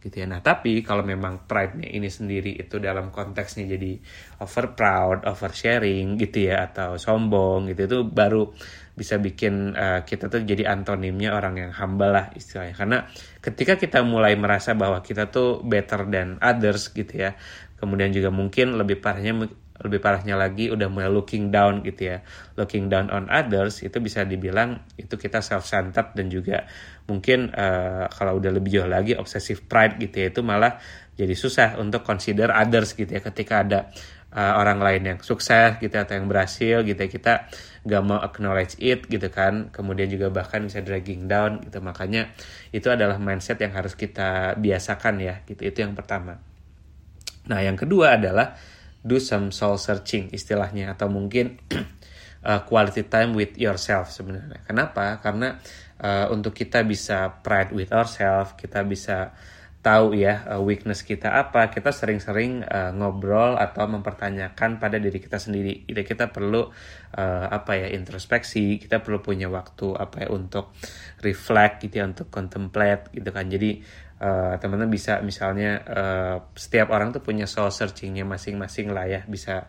gitu 0.00 0.24
ya. 0.24 0.26
Nah, 0.26 0.40
tapi 0.40 0.80
kalau 0.80 1.04
memang 1.04 1.44
pride-nya 1.44 1.92
ini 1.92 2.08
sendiri 2.08 2.56
itu 2.56 2.80
dalam 2.80 3.12
konteksnya 3.12 3.68
jadi 3.68 4.00
over 4.40 4.72
proud, 4.72 5.28
over 5.28 5.52
sharing 5.52 6.16
gitu 6.16 6.48
ya 6.48 6.66
atau 6.72 6.96
sombong 6.96 7.68
gitu 7.70 7.84
itu 7.84 7.98
baru 8.08 8.48
bisa 8.96 9.16
bikin 9.16 9.72
uh, 9.72 10.04
kita 10.04 10.28
tuh 10.28 10.44
jadi 10.44 10.68
antonimnya 10.68 11.32
orang 11.32 11.56
yang 11.56 11.72
humble 11.72 12.12
lah 12.12 12.28
istilahnya 12.36 12.74
karena 12.76 12.98
ketika 13.40 13.80
kita 13.80 14.04
mulai 14.04 14.36
merasa 14.36 14.76
bahwa 14.76 15.00
kita 15.00 15.32
tuh 15.32 15.64
better 15.64 16.04
than 16.12 16.36
others 16.44 16.92
gitu 16.92 17.08
ya 17.08 17.32
kemudian 17.80 18.12
juga 18.12 18.28
mungkin 18.28 18.76
lebih 18.76 19.00
parahnya 19.00 19.48
lebih 19.80 20.00
parahnya 20.04 20.36
lagi 20.36 20.68
udah 20.68 20.92
mulai 20.92 21.08
looking 21.08 21.48
down 21.48 21.80
gitu 21.80 22.12
ya 22.12 22.18
looking 22.60 22.92
down 22.92 23.08
on 23.08 23.32
others 23.32 23.80
itu 23.80 23.96
bisa 24.04 24.28
dibilang 24.28 24.84
itu 25.00 25.16
kita 25.16 25.40
self 25.40 25.64
centered 25.64 26.12
dan 26.12 26.28
juga 26.28 26.68
mungkin 27.10 27.50
uh, 27.50 28.06
kalau 28.14 28.38
udah 28.38 28.54
lebih 28.54 28.78
jauh 28.78 28.86
lagi 28.86 29.18
obsessive 29.18 29.66
pride 29.66 29.98
gitu 29.98 30.22
ya 30.22 30.26
itu 30.30 30.46
malah 30.46 30.78
jadi 31.20 31.34
susah 31.36 31.76
untuk 31.76 32.00
consider 32.00 32.48
others 32.48 32.96
gitu 32.96 33.10
ya. 33.10 33.20
Ketika 33.20 33.60
ada 33.60 33.92
uh, 34.32 34.56
orang 34.56 34.80
lain 34.80 35.02
yang 35.04 35.18
sukses 35.20 35.76
gitu 35.76 35.92
atau 35.92 36.16
yang 36.16 36.30
berhasil 36.30 36.80
gitu 36.80 36.96
ya 36.96 37.10
kita 37.12 37.32
gak 37.84 38.02
mau 38.06 38.16
acknowledge 38.24 38.80
it 38.80 39.04
gitu 39.04 39.28
kan. 39.28 39.68
Kemudian 39.68 40.08
juga 40.08 40.32
bahkan 40.32 40.64
bisa 40.64 40.80
dragging 40.80 41.28
down 41.28 41.60
gitu. 41.60 41.82
Makanya 41.84 42.32
itu 42.72 42.88
adalah 42.88 43.20
mindset 43.20 43.60
yang 43.60 43.76
harus 43.76 43.92
kita 43.92 44.56
biasakan 44.56 45.20
ya 45.20 45.34
gitu. 45.44 45.60
Itu 45.60 45.84
yang 45.84 45.92
pertama. 45.92 46.40
Nah 47.52 47.60
yang 47.60 47.76
kedua 47.76 48.16
adalah 48.16 48.56
do 49.04 49.20
some 49.20 49.52
soul 49.52 49.76
searching 49.76 50.32
istilahnya 50.32 50.96
atau 50.96 51.12
mungkin 51.12 51.60
uh, 52.44 52.64
quality 52.68 53.04
time 53.12 53.36
with 53.36 53.60
yourself 53.60 54.08
sebenarnya. 54.08 54.64
Kenapa? 54.64 55.20
Karena 55.20 55.60
uh, 56.00 56.26
untuk 56.32 56.56
kita 56.56 56.82
bisa 56.82 57.40
pride 57.44 57.76
with 57.76 57.92
ourselves 57.92 58.56
kita 58.56 58.82
bisa 58.82 59.36
tahu 59.80 60.12
ya 60.12 60.44
uh, 60.44 60.60
weakness 60.60 61.00
kita 61.00 61.32
apa 61.32 61.72
kita 61.72 61.88
sering-sering 61.88 62.60
uh, 62.68 62.92
ngobrol 62.92 63.56
atau 63.56 63.88
mempertanyakan 63.88 64.76
pada 64.76 65.00
diri 65.00 65.16
kita 65.16 65.40
sendiri. 65.40 65.88
Jadi 65.88 66.02
kita 66.04 66.28
perlu 66.28 66.68
uh, 67.16 67.46
apa 67.48 67.80
ya 67.80 67.88
introspeksi 67.88 68.76
kita 68.76 69.00
perlu 69.00 69.24
punya 69.24 69.48
waktu 69.48 69.96
apa 69.96 70.24
ya 70.24 70.28
untuk 70.28 70.76
reflect 71.24 71.88
gitu 71.88 72.04
ya 72.04 72.12
untuk 72.12 72.28
contemplate 72.28 73.08
gitu 73.16 73.32
kan. 73.32 73.48
Jadi 73.48 73.80
uh, 74.20 74.60
teman-teman 74.60 74.92
bisa 74.92 75.24
misalnya 75.24 75.80
uh, 75.88 76.36
setiap 76.52 76.92
orang 76.92 77.16
tuh 77.16 77.24
punya 77.24 77.48
soul 77.48 77.72
searchingnya 77.72 78.28
masing-masing 78.28 78.92
lah 78.92 79.08
ya. 79.08 79.24
Bisa 79.24 79.64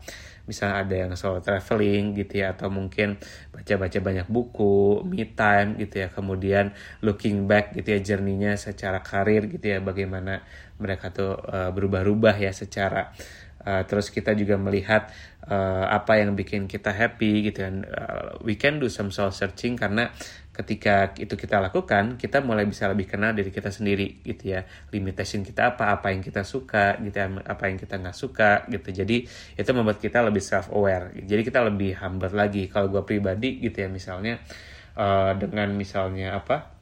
bisa 0.51 0.75
ada 0.75 0.91
yang 0.91 1.15
soal 1.15 1.39
traveling 1.39 2.11
gitu 2.19 2.43
ya 2.43 2.51
atau 2.51 2.67
mungkin 2.67 3.15
baca-baca 3.55 4.03
banyak 4.03 4.27
buku 4.27 5.07
me 5.07 5.23
time 5.31 5.79
gitu 5.79 6.03
ya 6.03 6.11
kemudian 6.11 6.75
looking 6.99 7.47
back 7.47 7.71
gitu 7.71 7.95
ya 7.95 7.99
journey-nya 8.03 8.59
secara 8.59 8.99
karir 8.99 9.47
gitu 9.47 9.71
ya 9.71 9.79
bagaimana 9.79 10.43
mereka 10.75 11.15
tuh 11.15 11.39
uh, 11.39 11.71
berubah-ubah 11.71 12.35
ya 12.35 12.51
secara 12.51 13.15
uh, 13.63 13.87
terus 13.87 14.11
kita 14.11 14.35
juga 14.35 14.59
melihat 14.59 15.07
uh, 15.47 15.85
apa 15.89 16.21
yang 16.21 16.37
bikin 16.37 16.65
kita 16.69 16.93
happy 16.93 17.49
gitu 17.49 17.65
kan. 17.65 17.85
Uh, 17.85 18.37
we 18.45 18.57
can 18.57 18.77
do 18.77 18.89
some 18.89 19.09
soul 19.09 19.33
searching 19.33 19.77
karena 19.77 20.13
ketika 20.51 21.15
itu 21.15 21.39
kita 21.39 21.63
lakukan 21.63 22.19
kita 22.19 22.43
mulai 22.43 22.67
bisa 22.67 22.91
lebih 22.91 23.07
kenal 23.07 23.31
diri 23.31 23.49
kita 23.49 23.71
sendiri 23.71 24.19
gitu 24.27 24.51
ya. 24.51 24.67
Limitation 24.91 25.47
kita 25.47 25.75
apa 25.75 25.95
apa 25.95 26.11
yang 26.11 26.19
kita 26.19 26.43
suka 26.43 26.99
gitu 26.99 27.15
ya 27.15 27.27
apa 27.47 27.71
yang 27.71 27.79
kita 27.79 27.95
nggak 27.97 28.15
suka 28.15 28.67
gitu. 28.67 28.91
Jadi 28.91 29.23
itu 29.55 29.69
membuat 29.71 30.03
kita 30.03 30.19
lebih 30.21 30.43
self 30.43 30.67
aware 30.75 31.15
jadi 31.15 31.41
kita 31.47 31.59
lebih 31.63 31.95
humble 31.99 32.35
lagi. 32.35 32.67
Kalau 32.67 32.91
gue 32.91 33.03
pribadi 33.07 33.63
gitu 33.63 33.87
ya 33.87 33.89
misalnya 33.89 34.43
uh, 34.99 35.31
dengan 35.39 35.71
misalnya 35.71 36.35
apa 36.35 36.81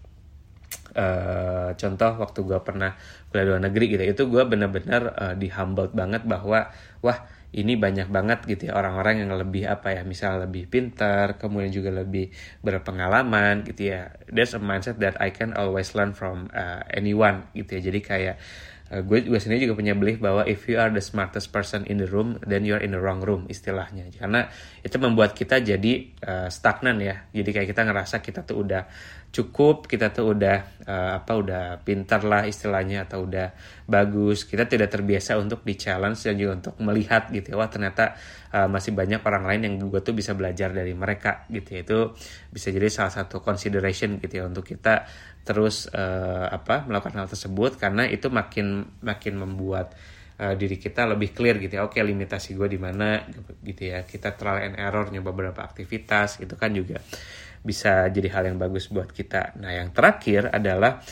uh, 0.98 1.70
contoh 1.78 2.12
waktu 2.18 2.40
gue 2.46 2.60
pernah 2.66 2.98
kuliah 3.30 3.46
luar 3.46 3.62
negeri 3.62 3.86
gitu. 3.94 4.04
Itu 4.04 4.24
gue 4.34 4.44
bener-bener 4.50 5.14
uh, 5.14 5.34
di 5.38 5.48
humbled 5.54 5.94
banget 5.94 6.26
bahwa 6.26 6.74
wah 7.06 7.20
ini 7.50 7.74
banyak 7.74 8.13
banget 8.13 8.46
gitu 8.46 8.70
ya 8.70 8.77
orang-orang 8.77 9.25
yang 9.25 9.34
lebih 9.34 9.65
apa 9.65 9.98
ya 9.98 10.01
misal 10.06 10.38
lebih 10.38 10.70
pintar 10.70 11.41
kemudian 11.41 11.74
juga 11.74 11.89
lebih 11.89 12.29
berpengalaman 12.62 13.65
gitu 13.65 13.89
ya. 13.89 14.13
There's 14.29 14.53
a 14.53 14.62
mindset 14.62 15.01
that 15.01 15.18
I 15.18 15.34
can 15.34 15.58
always 15.58 15.98
learn 15.98 16.13
from 16.13 16.53
uh, 16.53 16.86
anyone 16.94 17.50
gitu 17.58 17.82
ya. 17.82 17.89
Jadi 17.89 18.00
kayak 18.06 18.36
uh, 18.94 19.01
gue 19.01 19.25
gue 19.25 19.39
sendiri 19.41 19.65
juga 19.65 19.82
punya 19.82 19.98
belief 19.98 20.22
bahwa 20.22 20.46
if 20.46 20.70
you 20.70 20.77
are 20.77 20.94
the 20.94 21.01
smartest 21.01 21.50
person 21.50 21.89
in 21.89 21.98
the 21.98 22.06
room 22.06 22.38
then 22.46 22.70
you 22.70 22.77
are 22.77 22.84
in 22.86 22.94
the 22.94 23.01
wrong 23.01 23.25
room 23.25 23.50
istilahnya. 23.50 24.13
Karena 24.13 24.46
itu 24.86 25.01
membuat 25.01 25.34
kita 25.34 25.58
jadi 25.58 25.94
uh, 26.22 26.48
stagnan 26.53 27.01
ya. 27.01 27.25
Jadi 27.34 27.50
kayak 27.50 27.68
kita 27.74 27.82
ngerasa 27.82 28.22
kita 28.22 28.46
tuh 28.46 28.62
udah 28.62 28.86
cukup 29.30 29.86
kita 29.86 30.10
tuh 30.10 30.34
udah 30.34 30.58
uh, 30.90 31.22
apa 31.22 31.32
udah 31.38 31.64
pintar 31.86 32.26
lah 32.26 32.50
istilahnya 32.50 33.06
atau 33.06 33.30
udah 33.30 33.54
bagus. 33.86 34.46
Kita 34.50 34.66
tidak 34.66 34.90
terbiasa 34.90 35.38
untuk 35.38 35.62
di 35.62 35.78
challenge 35.78 36.26
dan 36.26 36.34
juga 36.34 36.52
untuk 36.58 36.76
melihat 36.82 37.30
gitu 37.30 37.54
ya 37.54 37.58
wah 37.62 37.70
ternyata 37.70 38.18
uh, 38.50 38.66
masih 38.66 38.98
banyak 38.98 39.22
orang 39.22 39.46
lain 39.46 39.62
yang 39.70 39.74
gue 39.86 40.02
tuh 40.02 40.18
bisa 40.18 40.34
belajar 40.34 40.74
dari 40.74 40.98
mereka 40.98 41.46
gitu 41.54 41.78
ya. 41.78 41.80
Itu 41.86 42.00
bisa 42.50 42.74
jadi 42.74 42.90
salah 42.90 43.14
satu 43.14 43.46
consideration 43.46 44.18
gitu 44.18 44.42
ya 44.42 44.50
untuk 44.50 44.66
kita 44.66 45.06
terus 45.46 45.86
uh, 45.94 46.50
apa 46.50 46.90
melakukan 46.90 47.22
hal 47.22 47.30
tersebut. 47.30 47.78
Karena 47.78 48.10
itu 48.10 48.34
makin 48.34 48.98
makin 49.06 49.46
membuat 49.46 49.94
uh, 50.42 50.58
diri 50.58 50.82
kita 50.82 51.06
lebih 51.06 51.38
clear 51.38 51.62
gitu 51.62 51.78
ya. 51.78 51.86
Oke 51.86 52.02
limitasi 52.02 52.58
gue 52.58 52.66
di 52.66 52.82
mana 52.82 53.22
gitu 53.62 53.94
ya. 53.94 54.02
Kita 54.10 54.34
trial 54.34 54.74
and 54.74 54.76
error 54.82 55.06
nyoba 55.14 55.38
beberapa 55.38 55.62
aktivitas 55.62 56.42
itu 56.42 56.58
kan 56.58 56.74
juga 56.74 56.98
bisa 57.62 58.08
jadi 58.10 58.28
hal 58.32 58.44
yang 58.54 58.58
bagus 58.58 58.88
buat 58.88 59.12
kita. 59.12 59.60
Nah, 59.60 59.72
yang 59.75 59.92
terakhir 59.92 60.50
adalah 60.51 61.04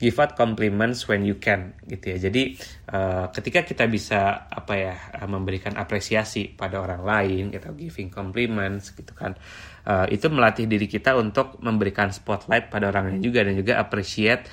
give 0.00 0.16
out 0.16 0.32
compliments 0.32 1.04
when 1.04 1.28
you 1.28 1.36
can 1.36 1.76
gitu 1.84 2.16
ya. 2.16 2.18
Jadi 2.32 2.56
uh, 2.88 3.28
ketika 3.28 3.60
kita 3.68 3.84
bisa 3.84 4.48
apa 4.48 4.72
ya 4.72 4.96
uh, 5.20 5.28
memberikan 5.28 5.76
apresiasi 5.76 6.56
pada 6.56 6.80
orang 6.80 7.04
lain 7.04 7.42
gitu 7.52 7.68
giving 7.76 8.08
compliments 8.08 8.96
gitu 8.96 9.12
kan. 9.12 9.36
Uh, 9.84 10.08
itu 10.08 10.32
melatih 10.32 10.64
diri 10.64 10.88
kita 10.88 11.12
untuk 11.20 11.60
memberikan 11.60 12.08
spotlight 12.08 12.72
pada 12.72 12.88
orang 12.88 13.12
lain 13.12 13.20
juga 13.20 13.44
dan 13.44 13.52
juga 13.60 13.76
appreciate 13.76 14.48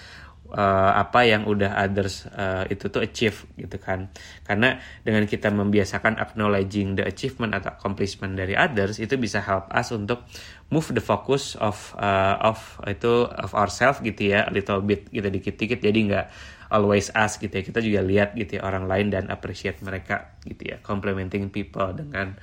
uh, 0.51 0.91
apa 0.95 1.27
yang 1.27 1.43
udah 1.43 1.75
others 1.75 2.27
uh, 2.31 2.63
itu 2.67 2.87
tuh 2.87 3.03
achieve 3.03 3.47
gitu 3.59 3.77
kan. 3.79 4.07
Karena 4.47 4.79
dengan 5.03 5.27
kita 5.27 5.51
membiasakan 5.51 6.19
acknowledging 6.19 6.95
the 6.95 7.03
achievement 7.03 7.55
atau 7.55 7.75
accomplishment 7.75 8.39
dari 8.39 8.55
others 8.55 8.99
itu 9.01 9.15
bisa 9.19 9.43
help 9.43 9.67
us 9.73 9.91
untuk 9.91 10.23
move 10.71 10.91
the 10.91 11.03
focus 11.03 11.55
of 11.59 11.95
uh, 11.99 12.39
of 12.43 12.59
itu 12.87 13.27
of 13.27 13.51
ourselves 13.55 14.03
gitu 14.03 14.35
ya 14.35 14.47
a 14.47 14.51
little 14.51 14.83
bit 14.83 15.07
gitu 15.11 15.27
dikit-dikit. 15.27 15.79
Jadi 15.83 15.99
nggak 16.11 16.25
always 16.71 17.11
us 17.15 17.39
gitu 17.39 17.51
ya. 17.51 17.63
Kita 17.63 17.79
juga 17.79 18.03
lihat 18.03 18.35
gitu 18.35 18.59
ya 18.59 18.67
orang 18.67 18.87
lain 18.87 19.07
dan 19.11 19.23
appreciate 19.31 19.79
mereka 19.83 20.35
gitu 20.43 20.75
ya. 20.75 20.77
Complimenting 20.83 21.51
people 21.51 21.91
dengan 21.95 22.35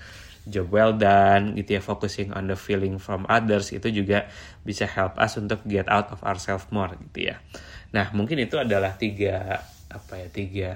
job 0.44 0.68
well 0.68 0.92
done 0.92 1.56
gitu 1.56 1.80
ya 1.80 1.82
focusing 1.82 2.30
on 2.36 2.48
the 2.48 2.56
feeling 2.56 3.00
from 3.00 3.24
others 3.32 3.72
itu 3.72 3.88
juga 3.88 4.28
bisa 4.60 4.84
help 4.84 5.16
us 5.16 5.40
untuk 5.40 5.64
get 5.64 5.88
out 5.88 6.12
of 6.12 6.20
ourselves 6.20 6.68
more 6.68 6.92
gitu 7.10 7.32
ya. 7.32 7.40
Nah, 7.94 8.12
mungkin 8.12 8.42
itu 8.42 8.60
adalah 8.60 8.98
tiga 8.98 9.64
apa 9.94 10.18
ya 10.18 10.28
tiga 10.28 10.70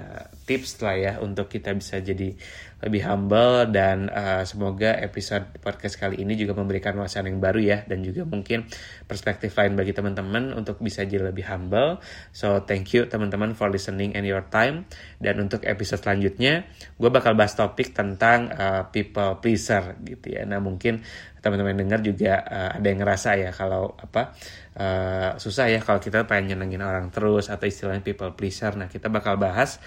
tips 0.47 0.79
lah 0.79 0.95
ya 0.95 1.13
untuk 1.19 1.51
kita 1.51 1.75
bisa 1.75 1.99
jadi 1.99 2.39
lebih 2.79 3.03
humble 3.03 3.67
dan 3.75 4.07
uh, 4.07 4.47
semoga 4.47 4.95
episode 5.03 5.51
podcast 5.59 5.99
kali 5.99 6.23
ini 6.23 6.39
juga 6.39 6.55
memberikan 6.55 6.95
wawasan 6.95 7.27
yang 7.27 7.43
baru 7.43 7.59
ya 7.59 7.77
dan 7.83 7.99
juga 7.99 8.23
mungkin 8.23 8.63
perspektif 9.03 9.51
lain 9.59 9.75
bagi 9.75 9.91
teman-teman 9.91 10.55
untuk 10.55 10.79
bisa 10.79 11.03
jadi 11.03 11.27
lebih 11.27 11.43
humble. 11.51 11.99
So 12.31 12.63
thank 12.63 12.95
you 12.95 13.11
teman-teman 13.11 13.51
for 13.51 13.67
listening 13.67 14.15
and 14.15 14.23
your 14.23 14.47
time 14.47 14.87
dan 15.19 15.43
untuk 15.43 15.67
episode 15.67 15.99
selanjutnya 15.99 16.71
gue 16.95 17.09
bakal 17.11 17.35
bahas 17.35 17.51
topik 17.59 17.91
tentang 17.91 18.47
uh, 18.55 18.87
people 18.87 19.43
pleaser 19.43 19.99
gitu 20.07 20.39
ya. 20.39 20.47
Nah 20.47 20.63
mungkin 20.63 21.03
teman-teman 21.39 21.75
dengar 21.75 21.99
juga 22.03 22.43
uh, 22.43 22.69
ada 22.75 22.87
yang 22.87 22.99
ngerasa 22.99 23.29
ya 23.39 23.51
kalau 23.55 23.95
apa 23.95 24.35
uh, 24.75 25.31
susah 25.39 25.71
ya 25.71 25.79
kalau 25.79 26.03
kita 26.03 26.27
pengen 26.27 26.55
nyenengin 26.55 26.83
orang 26.83 27.07
terus 27.11 27.47
atau 27.47 27.67
istilahnya 27.67 28.03
people 28.03 28.31
pleaser. 28.35 28.75
Nah 28.75 28.91
kita 28.91 29.07
bakal 29.07 29.39
bahas 29.39 29.79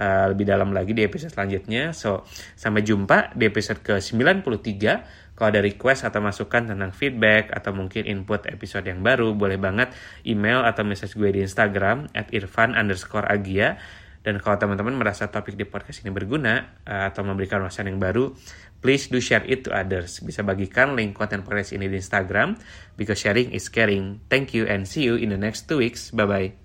uh, 0.00 0.32
lebih 0.32 0.48
dalam 0.48 0.72
lagi 0.72 0.96
di 0.96 1.04
episode 1.04 1.30
selanjutnya. 1.30 1.92
So 1.92 2.24
sampai 2.56 2.80
jumpa 2.80 3.36
di 3.36 3.46
episode 3.46 3.84
ke 3.84 4.00
93 4.00 5.30
kalau 5.40 5.56
ada 5.56 5.64
request 5.64 6.04
atau 6.04 6.20
masukan 6.20 6.68
tentang 6.68 6.92
feedback 6.92 7.48
atau 7.48 7.72
mungkin 7.72 8.04
input 8.04 8.44
episode 8.44 8.84
yang 8.84 9.00
baru, 9.00 9.32
boleh 9.32 9.56
banget 9.56 9.88
email 10.28 10.60
atau 10.68 10.84
message 10.84 11.16
gue 11.16 11.32
di 11.32 11.40
Instagram 11.40 12.12
at 12.12 12.28
irfan 12.36 12.76
underscore 12.76 13.24
agia. 13.24 13.80
Dan 14.20 14.36
kalau 14.36 14.60
teman-teman 14.60 15.00
merasa 15.00 15.32
topik 15.32 15.56
di 15.56 15.64
podcast 15.64 16.04
ini 16.04 16.12
berguna 16.12 16.76
uh, 16.84 17.08
atau 17.08 17.24
memberikan 17.24 17.64
wawasan 17.64 17.88
yang 17.88 17.96
baru, 17.96 18.36
please 18.84 19.08
do 19.08 19.16
share 19.16 19.40
it 19.48 19.64
to 19.64 19.72
others. 19.72 20.20
Bisa 20.20 20.44
bagikan 20.44 20.92
link 20.92 21.16
konten 21.16 21.40
podcast 21.40 21.72
ini 21.72 21.88
di 21.88 21.96
Instagram, 21.96 22.60
because 23.00 23.16
sharing 23.16 23.48
is 23.56 23.72
caring. 23.72 24.20
Thank 24.28 24.52
you 24.52 24.68
and 24.68 24.84
see 24.84 25.08
you 25.08 25.16
in 25.16 25.32
the 25.32 25.40
next 25.40 25.72
two 25.72 25.80
weeks. 25.80 26.12
Bye-bye. 26.12 26.59